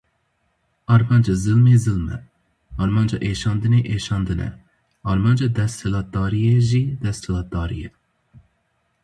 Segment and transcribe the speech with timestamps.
[0.93, 2.19] Armanca zilmê zilm e,
[2.81, 4.49] armanca êşandinê êşandin e,
[5.11, 7.89] armanca desthilatdariyê jî desthilatdarî ye.